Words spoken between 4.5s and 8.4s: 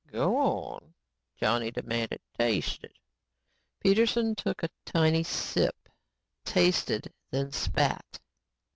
a tiny sip, tasted and then spat.